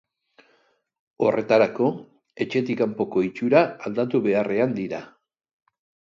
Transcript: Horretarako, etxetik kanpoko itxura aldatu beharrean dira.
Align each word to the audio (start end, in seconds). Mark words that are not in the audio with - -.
Horretarako, 1.25 1.89
etxetik 2.45 2.79
kanpoko 2.83 3.23
itxura 3.27 3.61
aldatu 3.91 4.23
beharrean 4.29 4.73
dira. 4.79 5.03